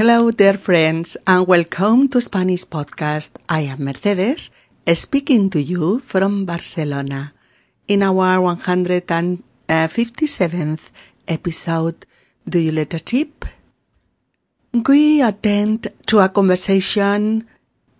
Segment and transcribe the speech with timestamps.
[0.00, 3.30] Hello, dear friends, and welcome to Spanish Podcast.
[3.48, 4.52] I am Mercedes,
[4.94, 7.32] speaking to you from Barcelona.
[7.88, 10.90] In our 157th
[11.26, 12.06] episode,
[12.48, 13.44] Do You Let a Tip?
[14.72, 17.48] We attend to a conversation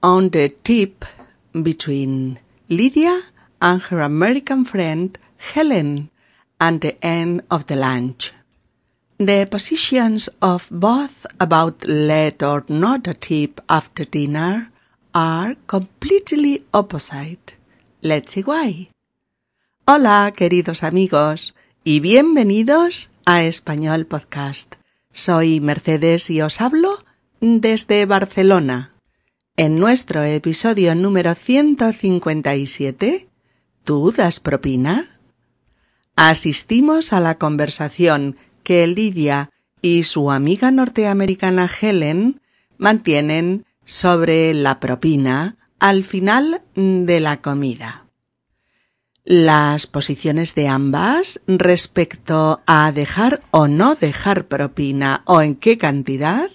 [0.00, 1.04] on the tip
[1.50, 2.38] between
[2.68, 3.22] Lydia
[3.60, 6.10] and her American friend Helen
[6.60, 8.32] at the end of the lunch.
[9.18, 14.70] The positions of both about let or not a tip after dinner
[15.12, 17.56] are completely opposite.
[18.00, 18.90] Let's see why.
[19.88, 24.76] Hola, queridos amigos, y bienvenidos a Español Podcast.
[25.12, 27.04] Soy Mercedes y os hablo
[27.40, 28.92] desde Barcelona.
[29.56, 33.28] En nuestro episodio número 157,
[33.82, 35.18] ¿tú das propina?
[36.14, 38.36] Asistimos a la conversación
[38.68, 39.50] que Lidia
[39.80, 42.42] y su amiga norteamericana Helen
[42.76, 48.04] mantienen sobre la propina al final de la comida.
[49.24, 56.50] Las posiciones de ambas respecto a dejar o no dejar propina o en qué cantidad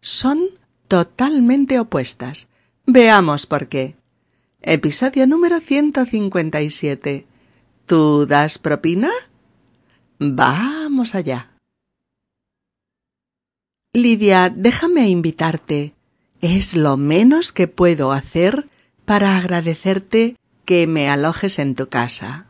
[0.00, 0.46] son
[0.88, 2.48] totalmente opuestas.
[2.86, 3.94] Veamos por qué.
[4.62, 7.24] Episodio número 157.
[7.86, 9.10] ¿Tú das propina?
[10.18, 11.51] Vamos allá.
[13.94, 15.92] Lidia, déjame invitarte.
[16.40, 18.70] Es lo menos que puedo hacer
[19.04, 22.46] para agradecerte que me alojes en tu casa.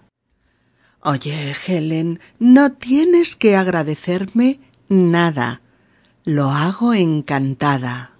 [1.00, 5.62] Oye, Helen, no tienes que agradecerme nada.
[6.24, 8.12] Lo hago encantada.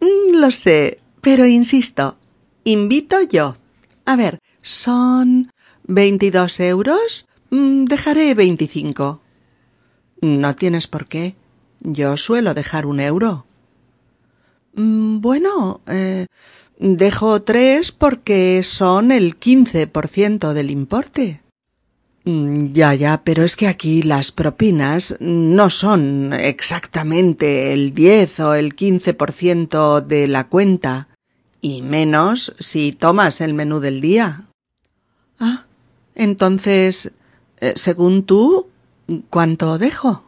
[0.00, 2.18] Mm, lo sé, pero insisto,
[2.62, 3.56] invito yo.
[4.04, 5.50] A ver, son
[5.82, 7.26] veintidós euros.
[7.50, 9.22] Mm, dejaré veinticinco.
[10.20, 11.34] No tienes por qué.
[11.84, 13.44] Yo suelo dejar un euro.
[14.74, 16.26] Mm, bueno, eh,
[16.78, 21.40] dejo tres porque son el quince por ciento del importe.
[22.24, 28.54] Mm, ya, ya, pero es que aquí las propinas no son exactamente el diez o
[28.54, 31.08] el quince por ciento de la cuenta,
[31.60, 34.46] y menos si tomas el menú del día.
[35.40, 35.64] Ah,
[36.14, 37.10] entonces,
[37.60, 38.68] eh, según tú,
[39.28, 40.24] ¿cuánto dejo?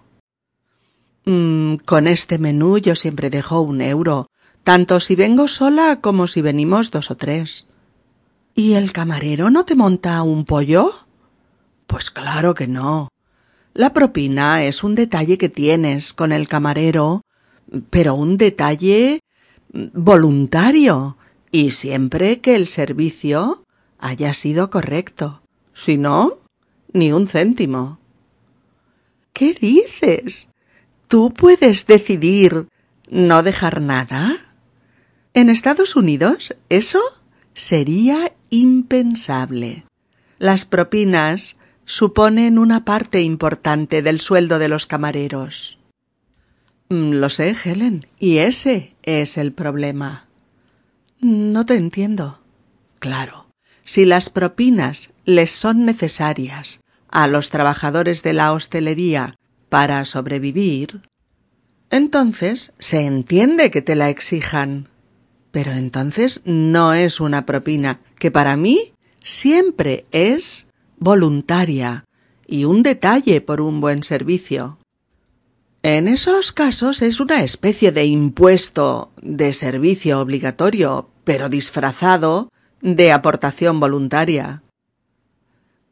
[1.25, 4.29] Mm, con este menú yo siempre dejo un euro,
[4.63, 7.67] tanto si vengo sola como si venimos dos o tres.
[8.55, 10.93] ¿Y el camarero no te monta un pollo?
[11.87, 13.09] Pues claro que no.
[13.73, 17.23] La propina es un detalle que tienes con el camarero,
[17.91, 19.21] pero un detalle
[19.73, 21.17] voluntario
[21.51, 23.65] y siempre que el servicio
[23.99, 25.43] haya sido correcto.
[25.73, 26.39] Si no,
[26.93, 27.99] ni un céntimo.
[29.33, 30.49] ¿Qué dices?
[31.15, 32.67] ¿Tú puedes decidir
[33.09, 34.37] no dejar nada?
[35.33, 36.99] En Estados Unidos eso
[37.53, 39.85] sería impensable.
[40.41, 45.79] Las propinas suponen una parte importante del sueldo de los camareros.
[46.89, 50.27] Mm, lo sé, Helen, y ese es el problema.
[51.21, 52.41] No te entiendo.
[52.99, 53.47] Claro,
[53.85, 59.37] si las propinas les son necesarias a los trabajadores de la hostelería
[59.75, 61.01] para sobrevivir,
[61.91, 64.89] entonces se entiende que te la exijan.
[65.51, 70.69] Pero entonces no es una propina, que para mí siempre es
[70.99, 72.05] voluntaria
[72.47, 74.79] y un detalle por un buen servicio.
[75.83, 82.49] En esos casos es una especie de impuesto de servicio obligatorio, pero disfrazado
[82.81, 84.63] de aportación voluntaria.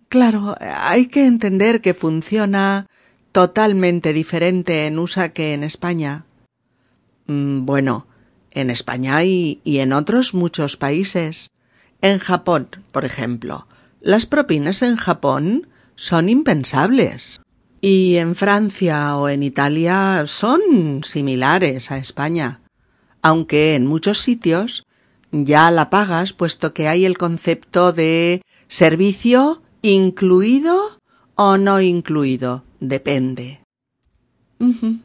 [0.08, 2.86] Claro, hay que entender que funciona
[3.32, 6.24] totalmente diferente en USA que en España.
[7.26, 8.06] Mm, bueno,
[8.50, 11.50] en España y, y en otros muchos países.
[12.00, 13.66] En Japón, por ejemplo,
[14.00, 17.40] las propinas en Japón son impensables.
[17.80, 22.60] Y en Francia o en Italia son similares a España,
[23.22, 24.84] aunque en muchos sitios
[25.32, 31.00] ya la pagas puesto que hay el concepto de servicio incluido
[31.34, 33.60] o no incluido, depende.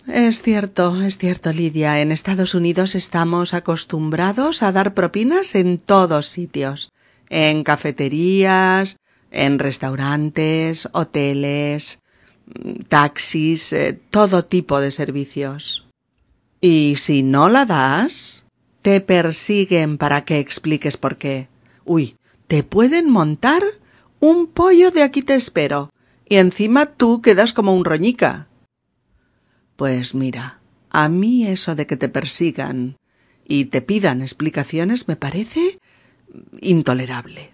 [0.07, 2.01] Es cierto, es cierto, Lidia.
[2.01, 6.91] En Estados Unidos estamos acostumbrados a dar propinas en todos sitios,
[7.29, 8.97] en cafeterías,
[9.31, 11.99] en restaurantes, hoteles,
[12.87, 15.87] taxis, eh, todo tipo de servicios.
[16.61, 18.43] Y si no la das,
[18.83, 21.47] te persiguen para que expliques por qué.
[21.83, 22.15] Uy,
[22.47, 23.63] te pueden montar
[24.19, 25.89] un pollo de aquí te espero
[26.29, 28.47] y encima tú quedas como un roñica.
[29.75, 30.59] Pues mira,
[30.89, 32.97] A mí eso de que te persigan
[33.45, 35.79] y te pidan explicaciones me parece
[36.61, 37.53] intolerable.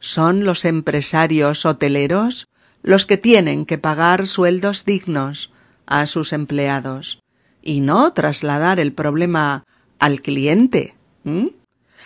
[0.00, 2.46] Son los empresarios hoteleros
[2.82, 5.52] los que tienen que pagar sueldos dignos
[5.86, 7.20] a sus empleados
[7.62, 9.64] y no trasladar el problema
[9.98, 10.94] al cliente.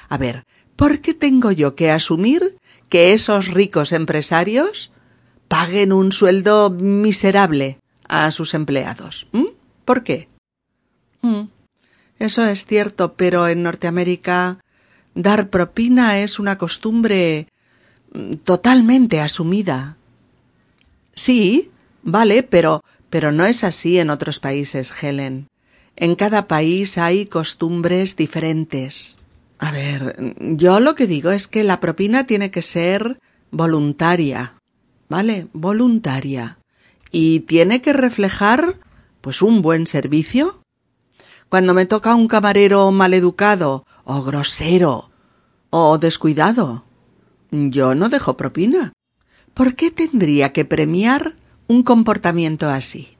[0.09, 0.45] A ver,
[0.77, 2.57] ¿por qué tengo yo que asumir
[2.89, 4.91] que esos ricos empresarios
[5.49, 7.79] paguen un sueldo miserable
[8.09, 9.29] a sus empleados?
[9.85, 10.29] ¿Por qué?
[12.19, 14.59] Eso es cierto, pero en Norteamérica
[15.15, 17.49] dar propina es una costumbre
[18.13, 19.97] mm, totalmente asumida.
[21.15, 21.71] Sí,
[22.03, 25.49] vale, pero pero no es así en otros países, Helen.
[25.97, 29.19] En cada país hay costumbres diferentes.
[29.59, 33.19] A ver, yo lo que digo es que la propina tiene que ser
[33.51, 34.56] voluntaria,
[35.09, 35.49] ¿vale?
[35.53, 36.59] Voluntaria.
[37.11, 38.81] Y tiene que reflejar,
[39.21, 40.61] pues, un buen servicio.
[41.49, 45.11] Cuando me toca un camarero maleducado, o grosero,
[45.71, 46.85] o descuidado,
[47.51, 48.93] yo no dejo propina.
[49.55, 51.35] ¿Por qué tendría que premiar
[51.67, 53.17] un comportamiento así?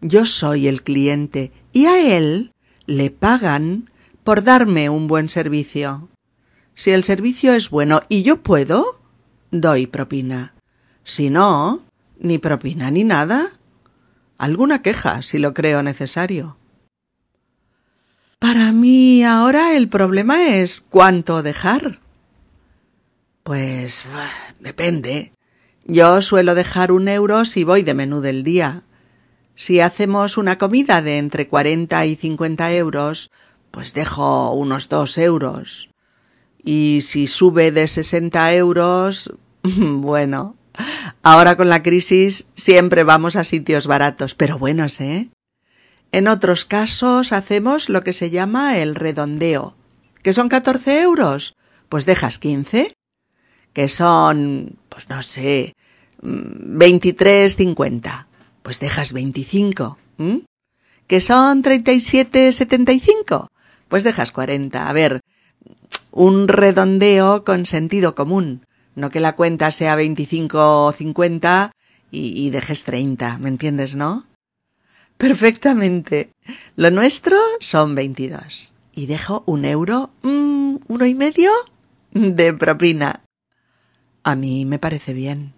[0.00, 2.52] Yo soy el cliente y a él
[2.86, 3.90] le pagan
[4.24, 6.08] por darme un buen servicio.
[6.74, 9.00] Si el servicio es bueno y yo puedo,
[9.50, 10.54] doy propina.
[11.04, 11.82] Si no,
[12.18, 13.50] ni propina ni nada.
[14.38, 16.56] Alguna queja, si lo creo necesario.
[18.38, 22.00] Para mí ahora el problema es cuánto dejar.
[23.42, 24.06] Pues
[24.60, 25.32] depende.
[25.84, 28.84] Yo suelo dejar un euro si voy de menú del día.
[29.56, 33.30] Si hacemos una comida de entre cuarenta y cincuenta euros,
[33.70, 35.90] pues dejo unos dos euros.
[36.62, 40.56] Y si sube de sesenta euros, bueno,
[41.22, 45.30] ahora con la crisis siempre vamos a sitios baratos, pero buenos, ¿eh?
[46.12, 49.76] En otros casos hacemos lo que se llama el redondeo.
[50.22, 51.54] ¿Que son catorce euros?
[51.88, 52.92] Pues dejas quince.
[53.72, 55.74] Que son, pues no sé,
[56.20, 58.26] veintitrés cincuenta.
[58.62, 59.98] Pues dejas veinticinco.
[61.06, 63.48] ¿Que son treinta y siete setenta y cinco?
[63.88, 64.88] Pues dejas cuarenta.
[64.88, 65.20] A ver,
[66.10, 68.66] un redondeo con sentido común.
[69.00, 71.72] No que la cuenta sea veinticinco o cincuenta
[72.10, 73.38] y, y dejes treinta.
[73.38, 74.26] ¿Me entiendes, no?
[75.16, 76.30] Perfectamente.
[76.76, 78.74] Lo nuestro son veintidós.
[78.94, 81.50] Y dejo un euro, mmm, uno y medio
[82.12, 83.22] de propina.
[84.22, 85.54] A mí me parece bien.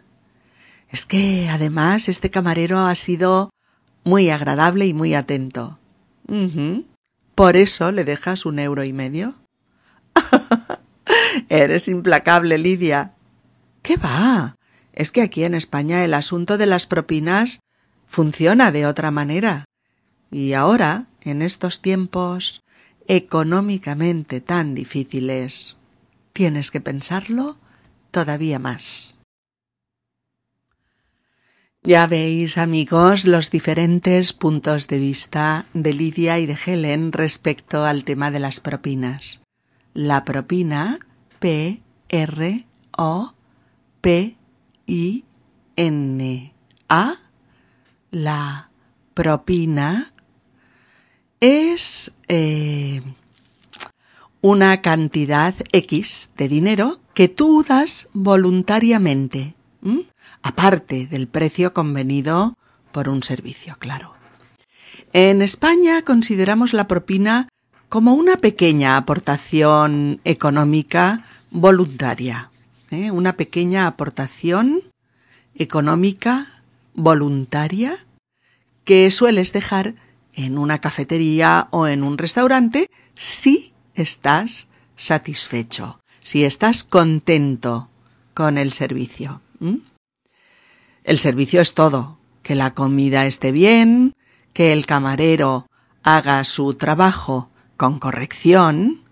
[0.88, 3.50] Es que, además, este camarero ha sido
[4.04, 5.80] muy agradable y muy atento.
[7.34, 9.34] Por eso le dejas un euro y medio.
[11.48, 13.14] Eres implacable, Lidia.
[13.82, 14.56] ¿Qué va?
[14.92, 17.60] Es que aquí en España el asunto de las propinas
[18.06, 19.64] funciona de otra manera.
[20.30, 22.62] Y ahora, en estos tiempos
[23.08, 25.76] económicamente tan difíciles,
[26.32, 27.58] tienes que pensarlo
[28.10, 29.14] todavía más.
[31.82, 38.04] Ya veis, amigos, los diferentes puntos de vista de Lidia y de Helen respecto al
[38.04, 39.40] tema de las propinas.
[39.92, 41.00] La propina,
[41.40, 43.34] P, R, O,
[44.02, 44.36] P,
[44.86, 45.24] I,
[45.76, 46.52] N,
[46.88, 47.14] A,
[48.10, 48.68] la
[49.14, 50.12] propina
[51.40, 53.00] es eh,
[54.40, 59.54] una cantidad X de dinero que tú das voluntariamente,
[60.42, 62.56] aparte del precio convenido
[62.90, 64.14] por un servicio, claro.
[65.12, 67.48] En España consideramos la propina
[67.88, 72.50] como una pequeña aportación económica voluntaria,
[72.92, 73.10] ¿eh?
[73.10, 74.82] una pequeña aportación
[75.54, 76.62] económica
[76.94, 78.06] voluntaria
[78.84, 79.94] que sueles dejar
[80.34, 87.88] en una cafetería o en un restaurante si estás satisfecho, si estás contento
[88.34, 89.40] con el servicio.
[91.04, 94.14] El servicio es todo, que la comida esté bien,
[94.52, 95.66] que el camarero
[96.02, 99.02] haga su trabajo con corrección,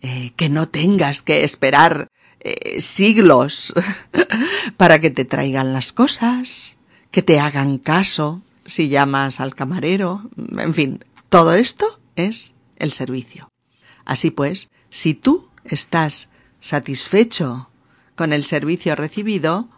[0.00, 2.08] eh, que no tengas que esperar
[2.40, 3.74] eh, siglos
[4.76, 6.78] para que te traigan las cosas,
[7.10, 10.28] que te hagan caso si llamas al camarero,
[10.58, 13.48] en fin, todo esto es el servicio.
[14.04, 16.28] Así pues, si tú estás
[16.60, 17.70] satisfecho
[18.14, 19.68] con el servicio recibido,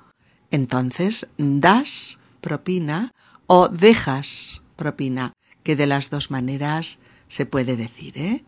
[0.51, 3.13] entonces das propina
[3.47, 8.45] o dejas propina, que de las dos maneras se puede decir, ¿eh?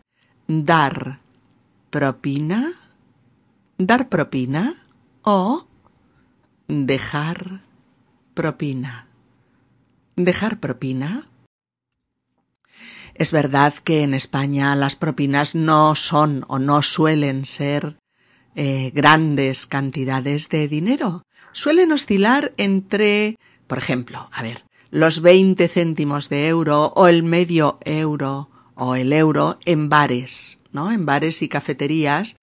[0.47, 1.19] Dar
[1.89, 2.71] propina,
[3.87, 4.75] dar propina
[5.23, 5.67] o
[6.67, 7.61] dejar
[8.33, 9.07] propina.
[10.15, 11.27] ¿Dejar propina?
[13.15, 17.97] Es verdad que en España las propinas no son o no suelen ser
[18.55, 21.23] eh, grandes cantidades de dinero.
[21.51, 27.79] Suelen oscilar entre, por ejemplo, a ver, los 20 céntimos de euro o el medio
[27.83, 30.91] euro o el euro en bares, ¿no?
[30.91, 32.37] En bares y cafeterías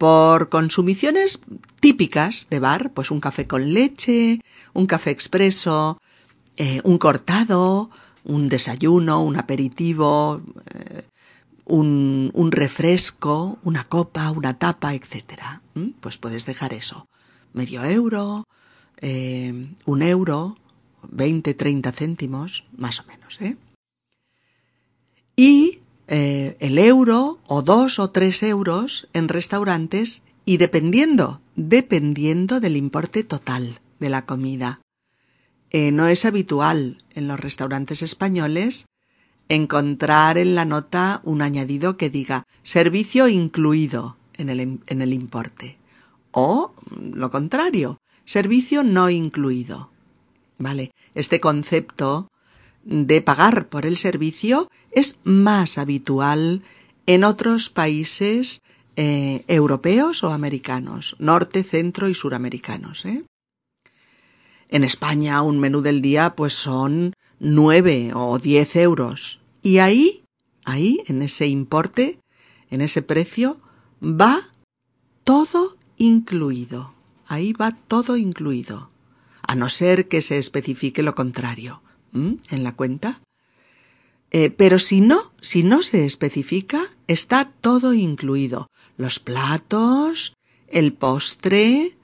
[0.00, 1.40] por consumiciones
[1.78, 4.40] típicas de bar, pues un café con leche,
[4.72, 6.00] un café expreso,
[6.56, 7.90] eh, un cortado,
[8.24, 10.40] un desayuno, un aperitivo,
[10.72, 11.02] eh,
[11.66, 15.60] un, refresco, una copa, una tapa, etc.
[16.00, 17.06] Pues puedes dejar eso.
[17.52, 18.44] Medio euro,
[19.02, 20.56] eh, un euro,
[21.10, 23.58] 20, 30 céntimos, más o menos, ¿eh?
[25.36, 25.80] Y
[26.12, 33.22] eh, el euro o dos o tres euros en restaurantes y dependiendo, dependiendo del importe
[33.22, 34.80] total de la comida.
[35.70, 38.86] Eh, no es habitual en los restaurantes españoles
[39.48, 45.78] encontrar en la nota un añadido que diga servicio incluido en el, en el importe.
[46.32, 49.90] O lo contrario, servicio no incluido.
[50.58, 52.29] Vale, este concepto
[52.90, 56.62] de pagar por el servicio es más habitual
[57.06, 58.62] en otros países
[58.96, 63.06] eh, europeos o americanos, norte, centro y suramericanos.
[63.06, 63.24] ¿eh?
[64.68, 69.40] En España un menú del día pues son nueve o diez euros.
[69.62, 70.24] Y ahí,
[70.64, 72.18] ahí, en ese importe,
[72.70, 73.58] en ese precio,
[74.02, 74.48] va
[75.22, 76.92] todo incluido.
[77.28, 78.90] Ahí va todo incluido.
[79.42, 83.20] A no ser que se especifique lo contrario en la cuenta.
[84.30, 88.68] Eh, pero si no, si no se especifica, está todo incluido.
[88.96, 90.34] Los platos,
[90.68, 91.96] el postre,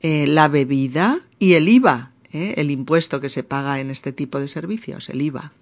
[0.00, 4.40] eh, la bebida y el IVA, eh, el impuesto que se paga en este tipo
[4.40, 5.52] de servicios, el IVA.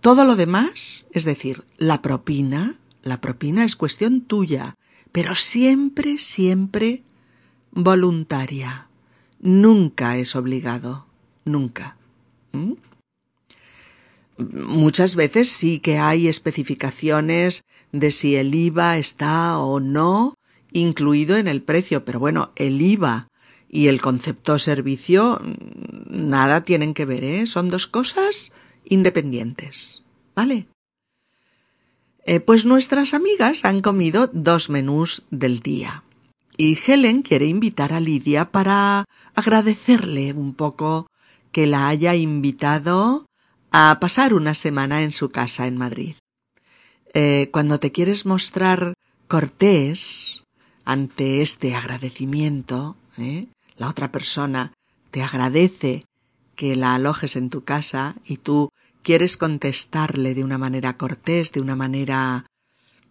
[0.00, 4.74] todo lo demás, es decir, la propina, la propina es cuestión tuya,
[5.12, 7.02] pero siempre, siempre
[7.70, 8.88] voluntaria.
[9.40, 11.06] Nunca es obligado,
[11.44, 11.96] nunca.
[12.52, 12.72] ¿Mm?
[14.38, 20.34] Muchas veces sí que hay especificaciones de si el IVA está o no
[20.72, 23.28] incluido en el precio, pero bueno, el IVA
[23.68, 25.40] y el concepto servicio
[26.08, 27.46] nada tienen que ver, ¿eh?
[27.46, 28.52] Son dos cosas
[28.84, 30.02] independientes,
[30.34, 30.68] ¿vale?
[32.24, 36.04] Eh, pues nuestras amigas han comido dos menús del día
[36.56, 41.06] y Helen quiere invitar a Lidia para agradecerle un poco
[41.52, 43.26] que la haya invitado
[43.70, 46.16] a pasar una semana en su casa en Madrid.
[47.12, 48.94] Eh, cuando te quieres mostrar
[49.28, 50.42] cortés
[50.84, 53.46] ante este agradecimiento, ¿eh?
[53.76, 54.72] la otra persona
[55.10, 56.04] te agradece
[56.54, 58.70] que la alojes en tu casa y tú
[59.02, 62.46] quieres contestarle de una manera cortés, de una manera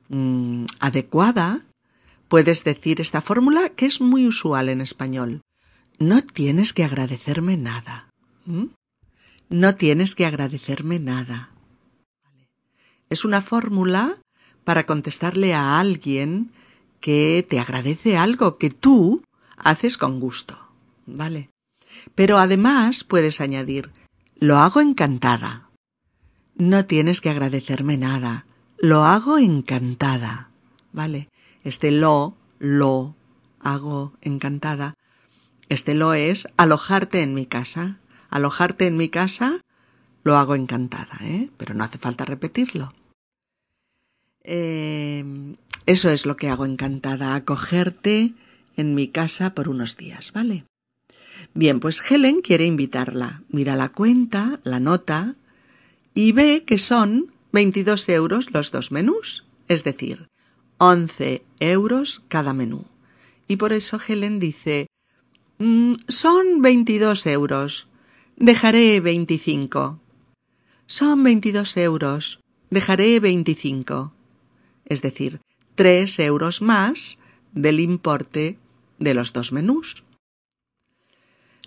[0.10, 1.66] mm, adecuada,
[2.28, 5.42] puedes decir esta fórmula que es muy usual en español.
[5.98, 8.09] No tienes que agradecerme nada.
[8.50, 8.74] ¿Mm?
[9.50, 11.52] No tienes que agradecerme nada.
[13.10, 14.18] Es una fórmula
[14.64, 16.52] para contestarle a alguien
[17.00, 19.24] que te agradece algo que tú
[19.56, 20.58] haces con gusto.
[21.06, 21.52] ¿Vale?
[22.16, 23.92] Pero además puedes añadir,
[24.36, 25.70] lo hago encantada.
[26.56, 28.48] No tienes que agradecerme nada.
[28.80, 30.50] Lo hago encantada.
[30.92, 31.30] ¿Vale?
[31.64, 33.16] Este lo, lo,
[33.60, 34.96] hago encantada.
[35.70, 38.00] Este lo es alojarte en mi casa
[38.30, 39.62] alojarte en mi casa,
[40.24, 41.50] lo hago encantada, ¿eh?
[41.58, 42.94] Pero no hace falta repetirlo.
[44.44, 45.24] Eh,
[45.86, 48.34] eso es lo que hago encantada, acogerte
[48.78, 50.66] en mi casa por unos días, ¿vale?
[51.54, 53.42] Bien, pues Helen quiere invitarla.
[53.50, 55.36] Mira la cuenta, la nota,
[56.14, 60.30] y ve que son 22 euros los dos menús, es decir,
[60.78, 62.86] 11 euros cada menú.
[63.48, 64.88] Y por eso Helen dice,
[65.58, 67.89] mm, son 22 euros.
[68.40, 70.00] Dejaré veinticinco.
[70.88, 72.40] Son veintidós euros.
[72.70, 74.14] Dejaré veinticinco.
[74.86, 75.42] Es decir,
[75.76, 77.20] tres euros más
[77.52, 78.58] del importe
[78.98, 80.06] de los dos menús.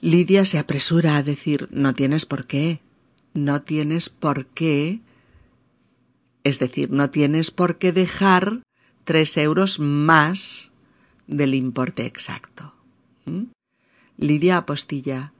[0.00, 2.80] Lidia se apresura a decir no tienes por qué.
[3.34, 5.00] No tienes por qué.
[6.42, 8.62] Es decir, no tienes por qué dejar
[9.04, 10.72] tres euros más
[11.26, 12.72] del importe exacto.
[13.26, 13.52] ¿Mm?
[14.16, 15.34] Lidia apostilla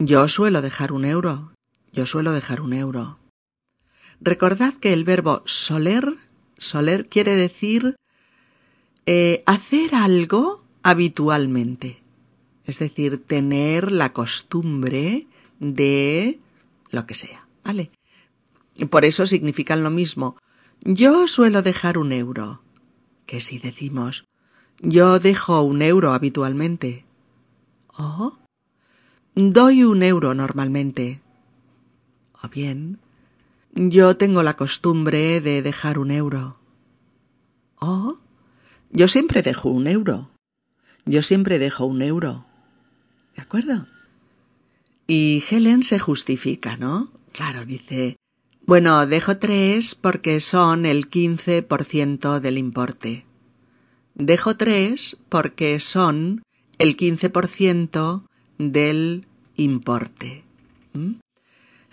[0.00, 1.52] yo suelo dejar un euro.
[1.92, 3.18] Yo suelo dejar un euro.
[4.20, 6.16] Recordad que el verbo soler,
[6.58, 7.96] soler quiere decir
[9.06, 12.02] eh, hacer algo habitualmente.
[12.66, 15.28] Es decir, tener la costumbre
[15.60, 16.40] de
[16.90, 17.46] lo que sea.
[17.64, 17.92] ¿Vale?
[18.90, 20.36] Por eso significan lo mismo.
[20.82, 22.62] Yo suelo dejar un euro.
[23.26, 24.24] Que si decimos
[24.82, 27.04] yo dejo un euro habitualmente.
[27.98, 28.38] Oh.
[29.42, 31.22] Doy un euro normalmente.
[32.42, 32.98] O bien,
[33.74, 36.58] yo tengo la costumbre de dejar un euro.
[37.78, 38.18] Oh.
[38.90, 40.30] Yo siempre dejo un euro.
[41.06, 42.44] Yo siempre dejo un euro.
[43.34, 43.86] ¿De acuerdo?
[45.06, 47.10] Y Helen se justifica, ¿no?
[47.32, 48.16] Claro, dice,
[48.66, 53.24] bueno, dejo tres porque son el quince por ciento del importe.
[54.14, 56.42] Dejo tres porque son
[56.78, 58.26] el quince por ciento
[58.58, 59.26] del
[59.62, 60.44] importe.
[60.92, 61.14] ¿Mm?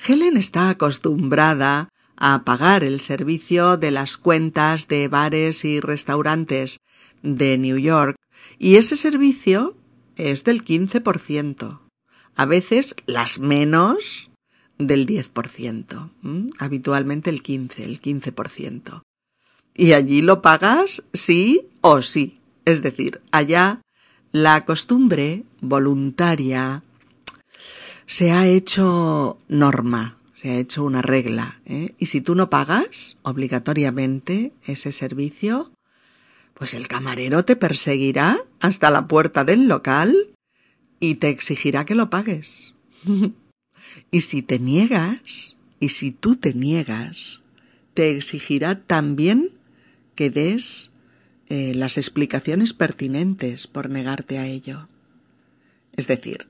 [0.06, 6.78] Helen está acostumbrada a pagar el servicio de las cuentas de bares y restaurantes
[7.22, 8.16] de New York
[8.58, 9.76] y ese servicio
[10.16, 11.80] es del 15%.
[12.36, 14.30] A veces las menos
[14.78, 16.12] del 10%.
[16.60, 19.02] Habitualmente el 15, el 15%.
[19.76, 22.40] Y allí lo pagas sí o sí.
[22.66, 23.82] Es decir, allá
[24.32, 26.84] la costumbre voluntaria
[28.08, 31.60] se ha hecho norma, se ha hecho una regla.
[31.66, 31.94] ¿eh?
[32.00, 35.72] Y si tú no pagas obligatoriamente ese servicio,
[36.54, 40.16] pues el camarero te perseguirá hasta la puerta del local
[41.00, 42.74] y te exigirá que lo pagues.
[44.12, 47.44] y si te niegas, y si tú te niegas,
[47.94, 49.52] te exigirá también
[50.16, 50.92] que des
[51.50, 54.88] eh, las explicaciones pertinentes por negarte a ello.
[55.94, 56.48] Es decir,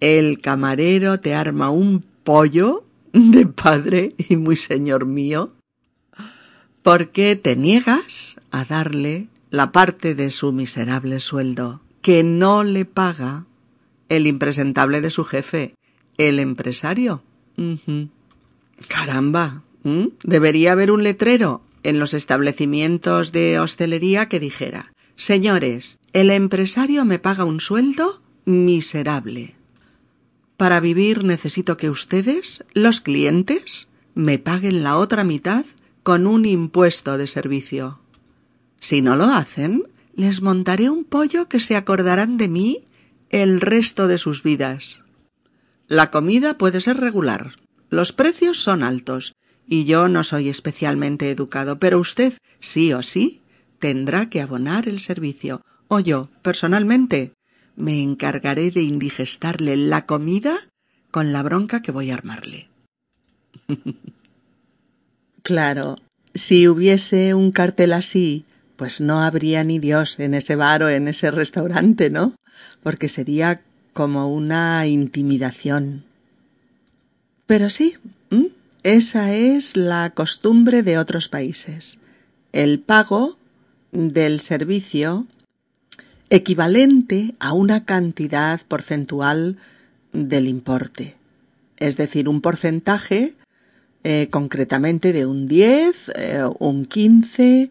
[0.00, 5.52] el camarero te arma un pollo de padre y muy señor mío
[6.82, 13.44] porque te niegas a darle la parte de su miserable sueldo que no le paga
[14.08, 15.74] el impresentable de su jefe,
[16.18, 17.22] el empresario.
[18.88, 19.62] Caramba.
[20.24, 27.18] Debería haber un letrero en los establecimientos de hostelería que dijera Señores, el empresario me
[27.18, 29.59] paga un sueldo miserable.
[30.60, 35.64] Para vivir necesito que ustedes, los clientes, me paguen la otra mitad
[36.02, 38.02] con un impuesto de servicio.
[38.78, 39.84] Si no lo hacen,
[40.16, 42.84] les montaré un pollo que se acordarán de mí
[43.30, 45.00] el resto de sus vidas.
[45.88, 47.52] La comida puede ser regular,
[47.88, 53.40] los precios son altos, y yo no soy especialmente educado, pero usted, sí o sí,
[53.78, 57.32] tendrá que abonar el servicio, o yo, personalmente,
[57.76, 60.56] me encargaré de indigestarle la comida
[61.10, 62.68] con la bronca que voy a armarle.
[65.42, 65.96] claro,
[66.34, 68.44] si hubiese un cartel así,
[68.76, 72.34] pues no habría ni Dios en ese bar o en ese restaurante, ¿no?
[72.82, 76.04] Porque sería como una intimidación.
[77.46, 77.96] Pero sí,
[78.82, 81.98] esa es la costumbre de otros países.
[82.52, 83.38] El pago
[83.92, 85.26] del servicio
[86.30, 89.58] equivalente a una cantidad porcentual
[90.12, 91.16] del importe,
[91.78, 93.34] es decir, un porcentaje
[94.02, 97.70] eh, concretamente de un 10, eh, un 15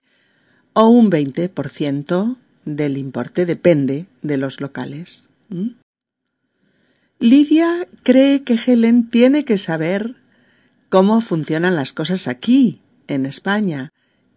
[0.74, 5.28] o un 20% del importe, depende de los locales.
[7.18, 10.16] Lidia cree que Helen tiene que saber
[10.90, 13.92] cómo funcionan las cosas aquí, en España,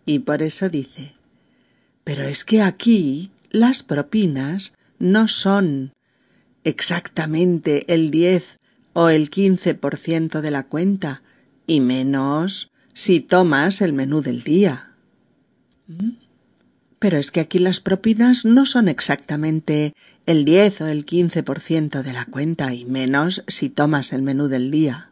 [0.07, 1.15] y por eso dice
[2.05, 5.93] Pero es que aquí las propinas no son
[6.65, 8.59] exactamente el diez
[8.95, 11.23] o el quince por ciento de la cuenta,
[11.67, 14.93] y menos si tomas el menú del día.
[15.87, 16.11] ¿Mm?
[16.99, 21.61] Pero es que aquí las propinas no son exactamente el diez o el quince por
[21.61, 25.11] ciento de la cuenta, y menos si tomas el menú del día.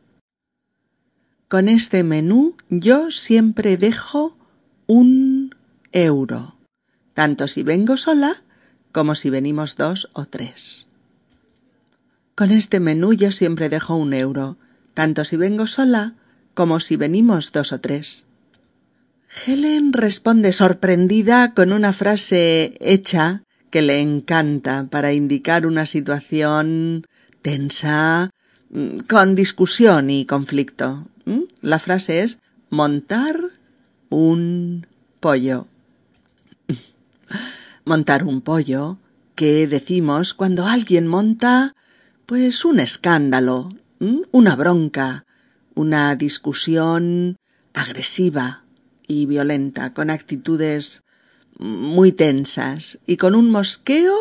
[1.48, 4.38] Con este menú yo siempre dejo
[4.86, 5.54] un
[5.92, 6.59] euro,
[7.20, 8.42] tanto si vengo sola
[8.92, 10.86] como si venimos dos o tres.
[12.34, 14.56] Con este menú yo siempre dejo un euro,
[14.94, 16.14] tanto si vengo sola
[16.54, 18.24] como si venimos dos o tres.
[19.44, 27.06] Helen responde sorprendida con una frase hecha que le encanta para indicar una situación
[27.42, 28.30] tensa,
[28.70, 31.06] mm, con discusión y conflicto.
[31.26, 31.42] ¿Mm?
[31.60, 32.38] La frase es
[32.70, 33.36] montar
[34.08, 34.86] un
[35.20, 35.69] pollo.
[37.84, 38.98] Montar un pollo,
[39.34, 41.74] que decimos cuando alguien monta,
[42.26, 43.74] pues un escándalo,
[44.32, 45.24] una bronca,
[45.74, 47.36] una discusión
[47.74, 48.64] agresiva
[49.06, 51.02] y violenta, con actitudes
[51.58, 54.16] muy tensas y con un mosqueo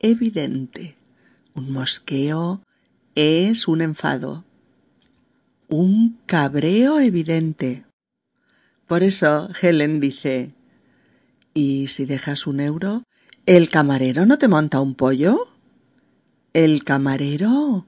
[0.00, 0.96] evidente.
[1.54, 2.62] Un mosqueo
[3.14, 4.44] es un enfado.
[5.68, 7.84] un cabreo evidente.
[8.86, 10.54] Por eso Helen dice
[11.60, 13.02] ¿Y si dejas un euro,
[13.44, 15.48] el camarero no te monta un pollo?
[16.52, 17.84] ¿El camarero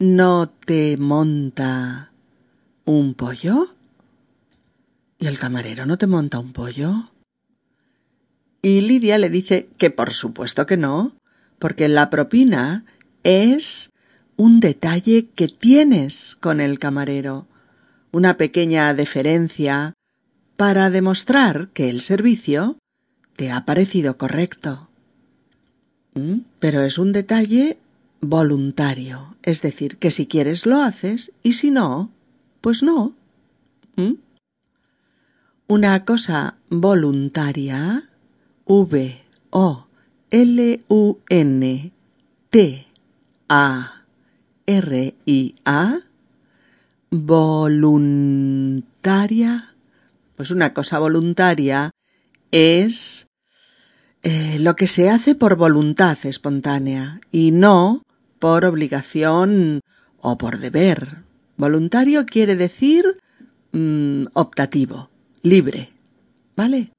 [0.00, 2.10] no te monta
[2.84, 3.76] un pollo?
[5.20, 7.12] ¿Y el camarero no te monta un pollo?
[8.60, 11.12] Y Lidia le dice que por supuesto que no,
[11.60, 12.86] porque la propina
[13.22, 13.92] es
[14.34, 17.46] un detalle que tienes con el camarero,
[18.10, 19.94] una pequeña deferencia
[20.56, 22.78] para demostrar que el servicio
[23.36, 24.88] te ha parecido correcto.
[26.14, 26.40] ¿Mm?
[26.58, 27.78] Pero es un detalle
[28.20, 32.10] voluntario, es decir, que si quieres lo haces y si no,
[32.60, 33.14] pues no.
[33.96, 34.14] ¿Mm?
[35.68, 38.08] Una cosa voluntaria,
[38.64, 39.20] V
[39.50, 39.86] O
[40.30, 41.92] L U N
[42.50, 42.86] T
[43.48, 44.04] A
[44.66, 46.00] R I A,
[47.10, 48.82] voluntaria,
[50.36, 51.90] pues una cosa voluntaria
[52.50, 53.25] es
[54.28, 58.02] eh, lo que se hace por voluntad espontánea y no
[58.40, 59.82] por obligación
[60.18, 61.18] o por deber.
[61.56, 63.04] Voluntario quiere decir
[63.70, 65.10] mm, optativo,
[65.42, 65.92] libre,
[66.56, 66.90] ¿vale?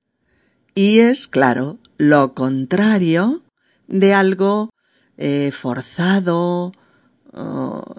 [0.74, 3.44] Y es, claro, lo contrario
[3.90, 4.70] de algo
[5.18, 6.72] eh, forzado,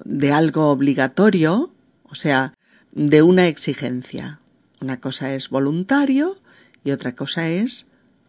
[0.06, 1.70] de algo obligatorio,
[2.04, 2.54] o sea,
[2.92, 4.40] de una exigencia.
[4.80, 6.40] Una cosa es voluntario
[6.82, 7.84] y otra cosa es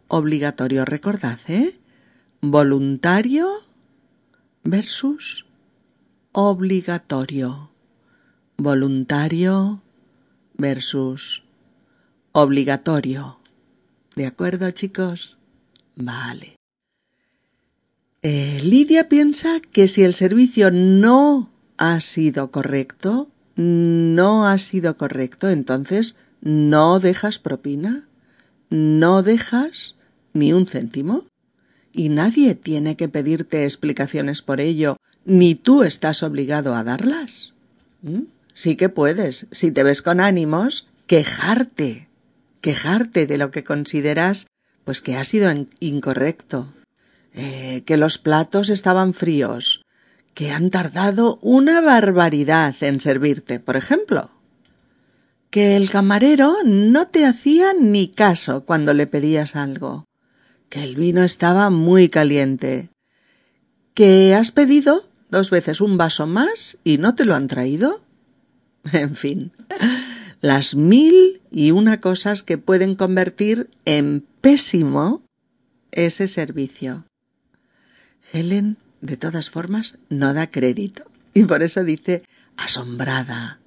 [0.09, 0.83] obligatorio.
[0.83, 1.79] Recordad, ¿eh?
[2.41, 3.47] Voluntario
[4.63, 5.45] versus
[6.33, 7.71] obligatorio.
[8.57, 9.81] Voluntario
[10.55, 11.43] versus
[12.33, 13.39] obligatorio.
[14.15, 15.37] ¿De acuerdo, chicos?
[15.95, 16.55] Vale.
[18.21, 25.49] Eh, Lidia piensa que si el servicio no ha sido correcto, no ha sido correcto,
[25.49, 28.07] entonces no dejas propina,
[28.69, 29.95] no dejas
[30.33, 31.25] ni un céntimo.
[31.91, 37.53] Y nadie tiene que pedirte explicaciones por ello, ni tú estás obligado a darlas.
[38.01, 38.23] ¿Mm?
[38.53, 42.07] Sí que puedes, si te ves con ánimos, quejarte,
[42.61, 44.47] quejarte de lo que consideras
[44.83, 46.73] pues que ha sido incorrecto,
[47.35, 49.85] eh, que los platos estaban fríos,
[50.33, 54.31] que han tardado una barbaridad en servirte, por ejemplo,
[55.51, 60.05] que el camarero no te hacía ni caso cuando le pedías algo,
[60.69, 62.89] que el vino estaba muy caliente,
[63.93, 68.01] que has pedido dos veces un vaso más y no te lo han traído.
[68.93, 69.51] En fin,
[70.39, 75.21] las mil y una cosas que pueden convertir en pésimo
[75.91, 77.05] ese servicio.
[78.32, 82.23] Helen, de todas formas, no da crédito y por eso dice
[82.55, 83.60] asombrada.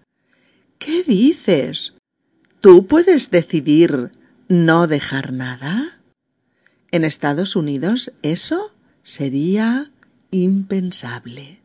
[0.79, 1.95] ¿Qué dices?
[2.61, 4.12] ¿Tú puedes decidir
[4.49, 6.02] no dejar nada?
[6.92, 8.70] En Estados Unidos eso
[9.02, 9.90] sería
[10.31, 11.62] impensable.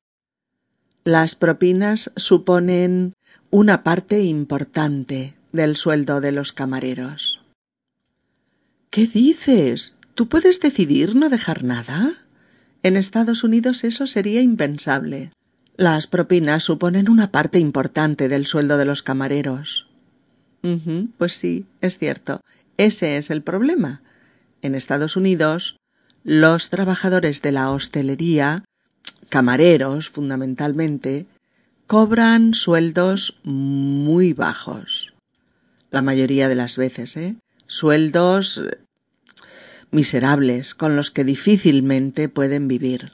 [1.04, 3.14] Las propinas suponen
[3.50, 7.42] una parte importante del sueldo de los camareros.
[8.90, 9.96] ¿Qué dices?
[10.16, 12.14] ¿Tú puedes decidir no dejar nada?
[12.82, 15.32] En Estados Unidos eso sería impensable.
[15.76, 19.90] Las propinas suponen una parte importante del sueldo de los camareros.
[21.18, 22.40] pues sí, es cierto.
[22.78, 24.02] Ese es el problema.
[24.62, 25.78] En Estados Unidos,
[26.24, 28.66] los trabajadores de la hostelería,
[29.30, 31.28] camareros fundamentalmente,
[31.88, 35.14] cobran sueldos muy bajos.
[35.90, 37.36] La mayoría de las veces, ¿eh?
[37.66, 38.62] Sueldos
[39.92, 43.14] miserables con los que difícilmente pueden vivir.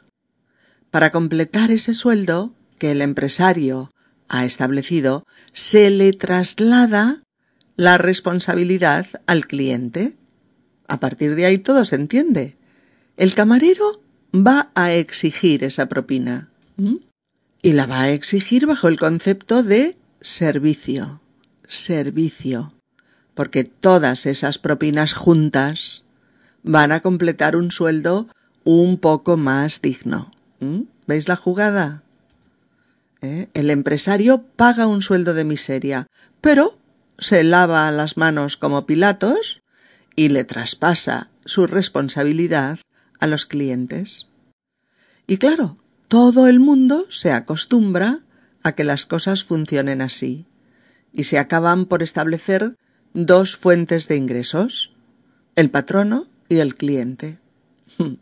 [0.91, 3.89] Para completar ese sueldo que el empresario
[4.27, 7.23] ha establecido, se le traslada
[7.75, 10.17] la responsabilidad al cliente.
[10.87, 12.57] A partir de ahí todo se entiende.
[13.17, 14.01] El camarero
[14.33, 16.49] va a exigir esa propina.
[17.61, 21.21] Y la va a exigir bajo el concepto de servicio.
[21.67, 22.73] Servicio.
[23.33, 26.03] Porque todas esas propinas juntas
[26.63, 28.27] van a completar un sueldo
[28.63, 30.31] un poco más digno.
[31.07, 32.03] ¿Veis la jugada?
[33.21, 33.49] ¿Eh?
[33.53, 36.07] El empresario paga un sueldo de miseria,
[36.41, 36.77] pero
[37.17, 39.62] se lava las manos como Pilatos
[40.15, 42.79] y le traspasa su responsabilidad
[43.19, 44.27] a los clientes.
[45.27, 48.19] Y claro, todo el mundo se acostumbra
[48.63, 50.45] a que las cosas funcionen así,
[51.11, 52.75] y se acaban por establecer
[53.13, 54.93] dos fuentes de ingresos,
[55.55, 57.39] el patrono y el cliente.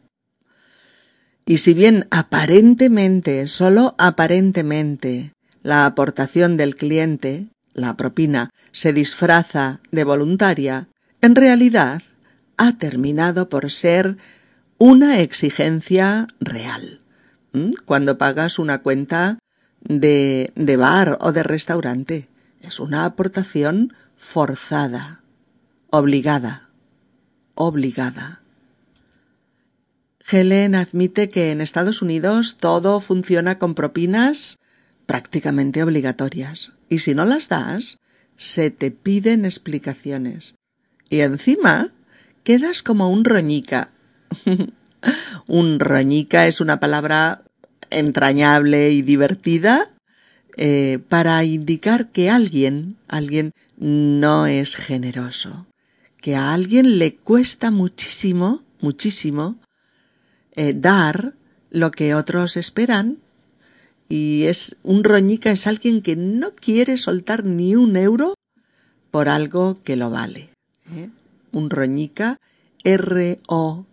[1.44, 10.04] Y si bien aparentemente, solo aparentemente, la aportación del cliente, la propina, se disfraza de
[10.04, 10.88] voluntaria,
[11.22, 12.02] en realidad
[12.58, 14.18] ha terminado por ser
[14.78, 17.02] una exigencia real.
[17.86, 19.40] Cuando pagas una cuenta
[19.82, 22.30] de, de bar o de restaurante,
[22.62, 25.22] es una aportación forzada,
[25.90, 26.70] obligada,
[27.56, 28.42] obligada.
[30.30, 34.60] Helen admite que en Estados Unidos todo funciona con propinas
[35.06, 37.98] prácticamente obligatorias, y si no las das,
[38.38, 40.56] se te piden explicaciones.
[41.12, 41.92] Y encima
[42.46, 43.92] quedas como un roñica.
[45.48, 47.44] un roñica es una palabra
[47.90, 49.90] entrañable y divertida
[50.56, 55.68] eh, para indicar que alguien, alguien no es generoso,
[56.22, 59.58] que a alguien le cuesta muchísimo, muchísimo,
[60.56, 61.34] eh, dar
[61.72, 63.18] lo que otros esperan
[64.08, 68.34] y es un roñica es alguien que no quiere soltar ni un euro
[69.10, 70.51] por algo que lo vale.
[70.92, 71.10] ¿Eh?
[71.52, 72.40] Un roñica
[72.84, 73.86] R O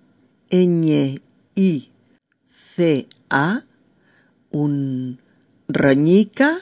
[0.50, 1.20] N
[1.54, 1.90] I
[2.76, 3.64] C A
[4.50, 5.20] un
[5.68, 6.58] roñica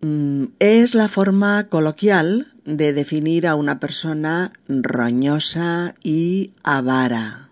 [0.00, 7.50] mm, es la forma coloquial de definir a una persona roñosa y avara.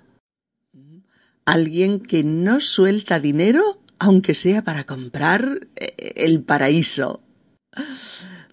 [1.45, 7.21] Alguien que no suelta dinero aunque sea para comprar eh, el paraíso.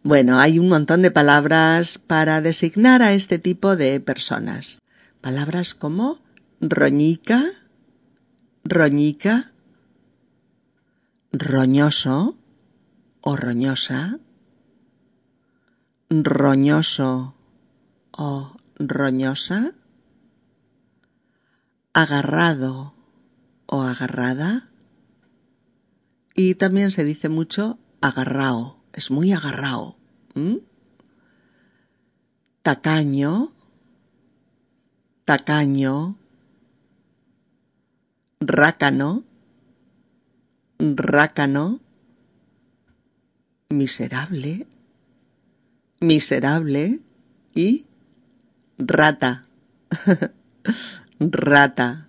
[0.04, 4.82] Bueno, hay un montón de palabras para designar a este tipo de personas.
[5.22, 6.20] Palabras como
[6.60, 7.44] roñica,
[8.64, 9.54] roñica,
[11.32, 12.36] roñoso
[13.22, 14.18] o roñosa,
[16.10, 17.36] roñoso
[18.12, 19.76] o roñosa,
[21.94, 22.96] agarrado
[23.68, 24.72] o agarrada,
[26.34, 29.98] y también se dice mucho agarrao, es muy agarrao.
[32.62, 33.52] Tacaño,
[35.26, 36.16] tacaño,
[38.40, 39.24] rácano,
[40.80, 41.80] rácano,
[43.70, 44.68] miserable,
[46.00, 47.00] miserable
[47.56, 47.86] y
[48.78, 49.44] rata,
[51.20, 52.08] rata.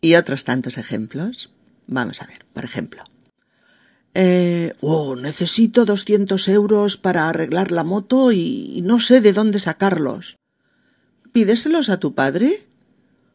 [0.00, 1.50] Y otros tantos ejemplos.
[1.86, 3.02] Vamos a ver, por ejemplo.
[4.14, 10.38] Eh, oh, necesito doscientos euros para arreglar la moto y no sé de dónde sacarlos.
[11.32, 12.66] ¿Pídeselos a tu padre?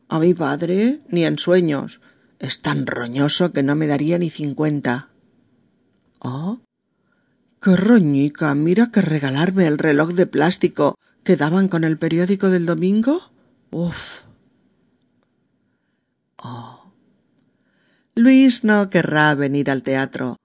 [0.09, 2.01] A mi padre, ni en sueños.
[2.39, 5.09] Es tan roñoso que no me daría ni cincuenta.
[6.19, 6.59] Oh,
[7.61, 8.53] qué roñica.
[8.55, 13.31] Mira que regalarme el reloj de plástico que daban con el periódico del domingo.
[13.71, 14.23] Uf.
[16.37, 16.91] Oh.
[18.15, 20.37] Luis no querrá venir al teatro.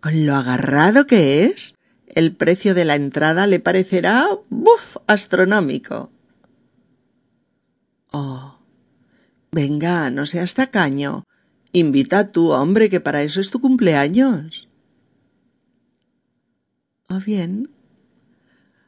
[0.00, 1.74] Con lo agarrado que es,
[2.06, 6.10] el precio de la entrada le parecerá, buf, astronómico.
[8.10, 8.58] Oh.
[9.52, 11.24] Venga, no seas tacaño.
[11.72, 14.68] Invita tu hombre, que para eso es tu cumpleaños.
[17.08, 17.70] ¿O bien?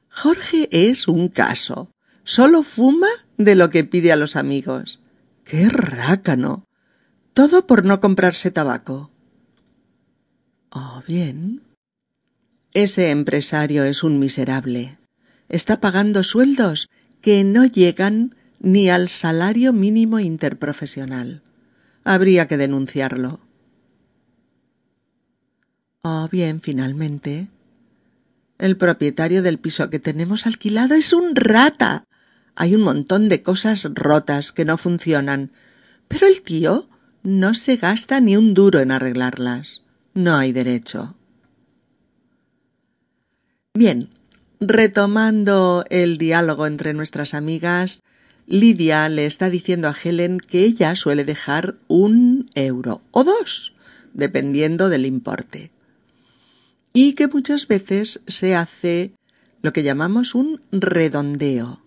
[0.09, 1.93] Jorge es un caso.
[2.25, 5.01] Solo fuma de lo que pide a los amigos.
[5.45, 6.67] ¡Qué rácano!
[7.35, 9.11] Todo por no comprarse tabaco.
[10.75, 11.63] ¿O bien?
[12.73, 14.99] Ese empresario es un miserable.
[15.49, 16.89] Está pagando sueldos
[17.21, 21.43] que no llegan ni al salario mínimo interprofesional
[22.05, 23.41] habría que denunciarlo.
[26.03, 27.49] O bien, finalmente,
[28.59, 32.05] el propietario del piso que tenemos alquilado es un rata.
[32.55, 35.53] Hay un montón de cosas rotas que no funcionan,
[36.09, 36.89] pero el tío
[37.23, 39.82] no se gasta ni un duro en arreglarlas.
[40.15, 41.17] No hay derecho.
[43.75, 44.11] Bien,
[44.61, 48.03] retomando el diálogo entre nuestras amigas,
[48.47, 53.73] Lidia le está diciendo a Helen que ella suele dejar un euro o dos,
[54.13, 55.71] dependiendo del importe.
[56.93, 59.15] Y que muchas veces se hace
[59.63, 61.81] lo que llamamos un redondeo.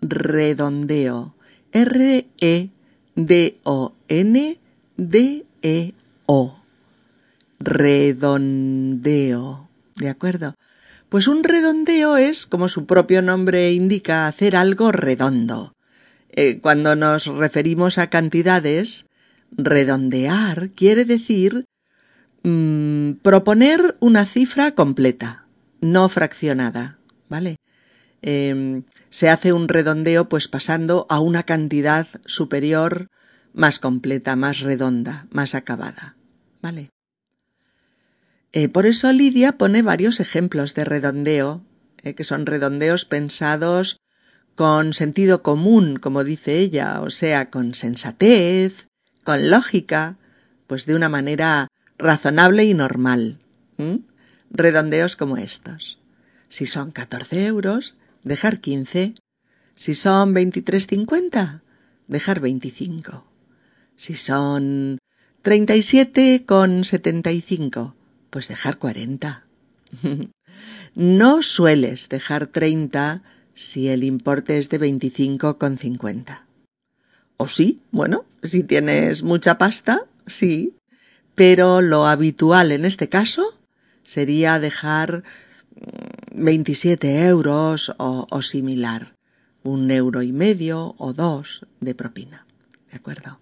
[0.00, 1.34] Redondeo.
[1.72, 2.66] R-E-D-O-N-D-E-O.
[7.58, 9.16] Redondeo.
[9.96, 10.54] ¿De acuerdo?
[11.08, 15.72] Pues un redondeo es, como su propio nombre indica, hacer algo redondo.
[16.30, 19.06] Eh, cuando nos referimos a cantidades,
[19.52, 21.66] redondear quiere decir
[22.42, 25.46] mm, proponer una cifra completa,
[25.80, 27.56] no fraccionada, ¿vale?
[28.22, 33.08] Em, se hace un redondeo pues pasando a una cantidad superior,
[33.54, 36.16] más completa, más redonda, más acabada,
[36.60, 36.90] ¿vale?
[38.56, 41.62] Eh, por eso Lidia pone varios ejemplos de redondeo,
[42.02, 44.00] eh, que son redondeos pensados
[44.54, 48.88] con sentido común, como dice ella, o sea, con sensatez,
[49.24, 50.16] con lógica,
[50.66, 53.40] pues de una manera razonable y normal.
[54.48, 55.98] Redondeos como estos.
[56.48, 59.16] Si son 14 euros, dejar 15.
[59.74, 61.60] Si son 23,50,
[62.08, 63.30] dejar 25.
[63.96, 64.96] Si son
[65.44, 67.96] 37,75,
[68.36, 69.46] pues dejar 40.
[70.94, 73.22] no sueles dejar 30
[73.54, 76.42] si el importe es de 25,50.
[77.38, 80.76] O sí, bueno, si tienes mucha pasta, sí,
[81.34, 83.58] pero lo habitual en este caso
[84.02, 85.24] sería dejar
[86.34, 89.14] 27 mm, euros o, o similar,
[89.62, 92.44] un euro y medio o dos de propina.
[92.90, 93.38] ¿De acuerdo?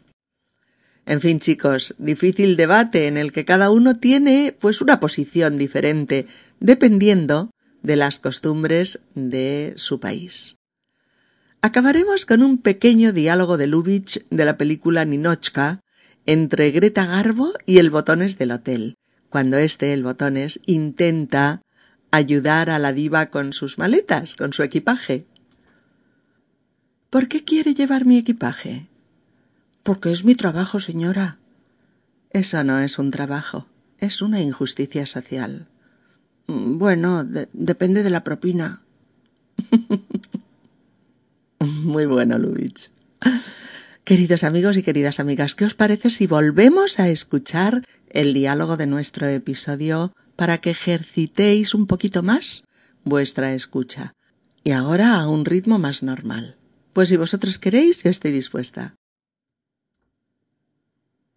[1.07, 6.27] En fin, chicos, difícil debate en el que cada uno tiene pues una posición diferente,
[6.61, 7.51] dependiendo
[7.83, 10.57] de las costumbres de su país.
[11.61, 15.81] Acabaremos con un pequeño diálogo de Lubitsch de la película Ninochka
[16.27, 18.97] entre Greta Garbo y el Botones del hotel,
[19.29, 21.61] cuando este, el Botones, intenta
[22.11, 25.27] ayudar a la diva con sus maletas, con su equipaje.
[27.11, 28.87] ¿Por qué quiere llevar mi equipaje?
[29.85, 31.39] Porque es mi trabajo, señora.
[32.31, 33.69] Eso no es un trabajo,
[33.99, 35.69] es una injusticia social.
[36.47, 38.83] Bueno, depende de la propina.
[41.61, 42.89] Muy bueno, Lubitsch.
[44.05, 48.87] Queridos amigos y queridas amigas, ¿qué os parece si volvemos a escuchar el diálogo de
[48.87, 52.65] nuestro episodio para que ejercitéis un poquito más
[53.05, 54.15] vuestra escucha?
[54.63, 56.57] Y ahora a un ritmo más normal.
[56.95, 58.95] Pues si vosotros queréis, yo estoy dispuesta.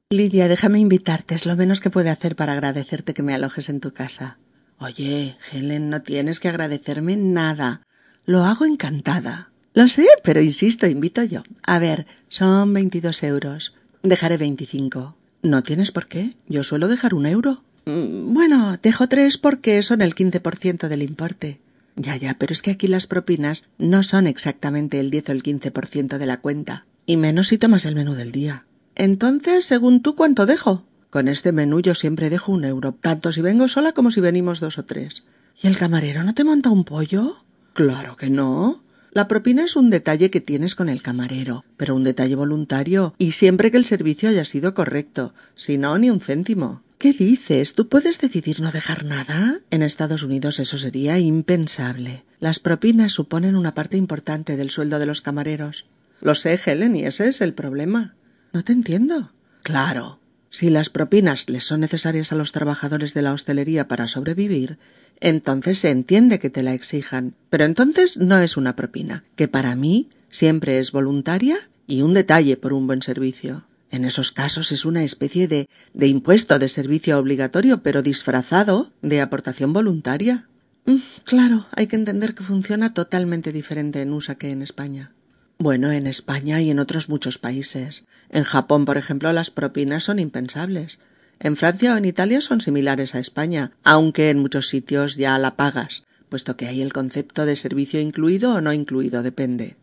[0.10, 3.82] Lidia, déjame invitarte, es lo menos que puedo hacer para agradecerte que me alojes en
[3.82, 4.38] tu casa.
[4.80, 7.82] Oye, Helen, no tienes que agradecerme nada.
[8.26, 9.52] Lo hago encantada.
[9.74, 11.44] Lo sé, pero insisto, invito yo.
[11.64, 13.74] A ver, son veintidós euros.
[14.02, 15.18] Dejaré veinticinco.
[15.42, 16.38] No tienes por qué.
[16.48, 17.66] Yo suelo dejar un euro.
[17.84, 21.60] Mm, bueno, dejo tres porque son el quince por ciento del importe.
[21.98, 25.44] Ya, ya, pero es que aquí las propinas no son exactamente el diez o el
[25.44, 26.86] quince por ciento de la cuenta.
[27.06, 28.67] Y menos si tomas el menú del día.
[28.98, 30.84] Entonces, según tú, ¿cuánto dejo?
[31.12, 34.60] Con este menú yo siempre dejo un euro, tanto si vengo sola como si venimos
[34.60, 35.24] dos o tres.
[35.62, 37.46] ¿Y el camarero no te monta un pollo?
[37.74, 38.82] Claro que no.
[39.12, 43.34] La propina es un detalle que tienes con el camarero, pero un detalle voluntario y
[43.34, 46.82] siempre que el servicio haya sido correcto, si no, ni un céntimo.
[46.98, 47.76] ¿Qué dices?
[47.76, 49.62] ¿Tú puedes decidir no dejar nada?
[49.70, 52.26] En Estados Unidos eso sería impensable.
[52.40, 55.86] Las propinas suponen una parte importante del sueldo de los camareros.
[56.20, 58.17] Lo sé, Helen, y ese es el problema.
[58.54, 59.32] No te entiendo.
[59.64, 64.80] Claro, si las propinas les son necesarias a los trabajadores de la hostelería para sobrevivir,
[65.20, 67.36] entonces se entiende que te la exijan.
[67.50, 72.58] Pero entonces no es una propina, que para mí siempre es voluntaria y un detalle
[72.58, 73.66] por un buen servicio.
[73.90, 79.22] En esos casos es una especie de, de impuesto de servicio obligatorio, pero disfrazado de
[79.22, 80.48] aportación voluntaria.
[80.86, 85.14] Mm, claro, hay que entender que funciona totalmente diferente en USA que en España.
[85.60, 88.06] Bueno, en España y en otros muchos países.
[88.30, 91.00] En Japón, por ejemplo, las propinas son impensables.
[91.40, 95.56] En Francia o en Italia son similares a España, aunque en muchos sitios ya la
[95.56, 99.78] pagas, puesto que hay el concepto de servicio incluido o no incluido, depende.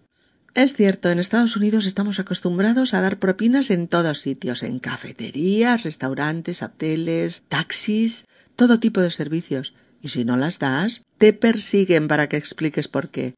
[0.55, 5.83] Es cierto, en Estados Unidos estamos acostumbrados a dar propinas en todos sitios, en cafeterías,
[5.83, 9.75] restaurantes, hoteles, taxis, todo tipo de servicios.
[10.01, 13.35] Y si no las das, te persiguen para que expliques por qué.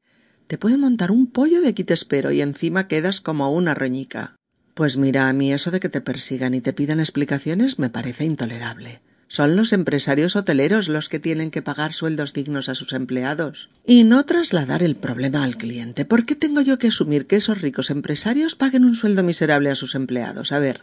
[0.47, 4.35] Te pueden montar un pollo de aquí te espero y encima quedas como una roñica.
[4.73, 8.23] Pues mira, a mí eso de que te persigan y te pidan explicaciones me parece
[8.23, 9.01] intolerable.
[9.27, 14.05] Son los empresarios hoteleros los que tienen que pagar sueldos dignos a sus empleados y
[14.05, 16.05] no trasladar el problema al cliente.
[16.05, 19.75] ¿Por qué tengo yo que asumir que esos ricos empresarios paguen un sueldo miserable a
[19.75, 20.53] sus empleados?
[20.53, 20.79] A ver.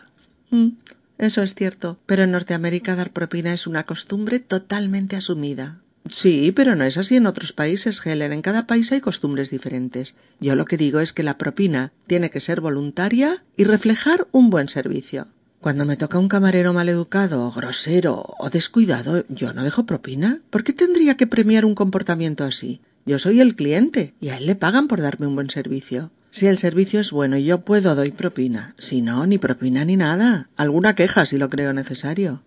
[0.50, 0.72] Mm,
[1.16, 5.80] eso es cierto, pero en Norteamérica dar propina es una costumbre totalmente asumida.
[6.06, 8.32] Sí, pero no es así en otros países, Helen.
[8.32, 10.14] En cada país hay costumbres diferentes.
[10.38, 14.50] Yo lo que digo es que la propina tiene que ser voluntaria y reflejar un
[14.50, 15.28] buen servicio.
[15.60, 20.40] Cuando me toca un camarero maleducado, grosero o descuidado, yo no dejo propina.
[20.50, 22.82] ¿Por qué tendría que premiar un comportamiento así?
[23.06, 26.10] Yo soy el cliente y a él le pagan por darme un buen servicio.
[26.30, 28.74] Si el servicio es bueno y yo puedo, doy propina.
[28.76, 30.50] Si no, ni propina ni nada.
[30.56, 32.42] Alguna queja si lo creo necesario.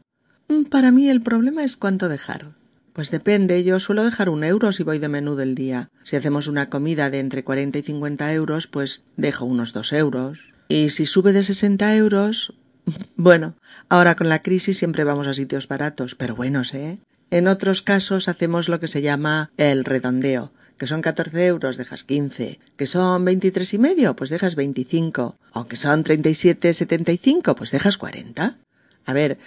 [0.47, 2.51] Mm, para mí el problema es cuánto dejar.
[2.97, 5.91] Pues depende, yo suelo dejar un euro si voy de menú del día.
[6.03, 10.39] Si hacemos una comida de entre cuarenta y cincuenta euros, pues dejo unos dos euros.
[10.67, 12.55] Y si sube de sesenta euros.
[13.15, 13.53] Bueno,
[13.87, 16.97] ahora con la crisis siempre vamos a sitios baratos, pero buenos, ¿eh?
[17.29, 22.03] En otros casos hacemos lo que se llama el redondeo, que son 14 euros, dejas
[22.03, 27.99] 15, que son 23 y medio, pues dejas 25, o que son 37,75, pues dejas
[27.99, 28.57] 40.
[29.05, 29.37] A ver,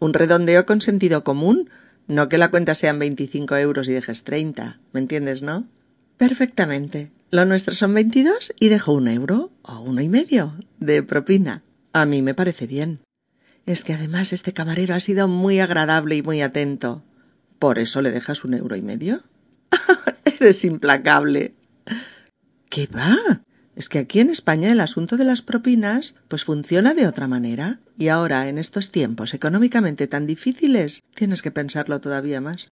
[0.00, 1.68] un redondeo con sentido común,
[2.06, 5.66] no que la cuenta sean 25 euros y dejes 30, ¿me entiendes, no?
[6.16, 7.12] Perfectamente.
[7.30, 11.62] Lo nuestro son 22 y dejo un euro o uno y medio de propina.
[11.92, 13.00] A mí me parece bien.
[13.66, 17.02] Es que además este camarero ha sido muy agradable y muy atento.
[17.58, 19.22] ¿Por eso le dejas un euro y medio?
[20.40, 21.54] Eres implacable.
[22.68, 23.16] ¿Qué va?
[23.76, 27.80] Es que aquí en España el asunto de las propinas pues funciona de otra manera.
[27.98, 32.70] Y ahora, en estos tiempos económicamente tan difíciles, tienes que pensarlo todavía más.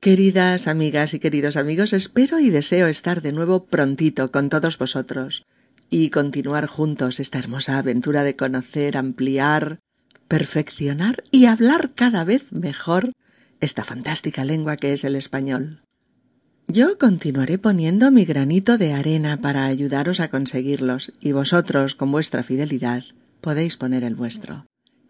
[0.00, 5.44] Queridas amigas y queridos amigos, espero y deseo estar de nuevo prontito con todos vosotros
[5.90, 9.80] y continuar juntos esta hermosa aventura de conocer, ampliar,
[10.28, 13.10] perfeccionar y hablar cada vez mejor
[13.60, 15.82] esta fantástica lengua que es el español.
[16.72, 22.44] Yo continuaré poniendo mi granito de arena para ayudaros a conseguirlos y vosotros, con vuestra
[22.44, 23.02] fidelidad,
[23.40, 24.66] podéis poner el vuestro.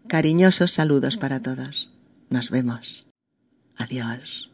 [0.07, 1.91] Cariñosos saludos para todos.
[2.29, 3.05] Nos vemos.
[3.77, 4.50] Adiós.